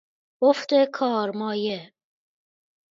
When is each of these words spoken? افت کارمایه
افت 0.49 0.69
کارمایه 0.97 1.93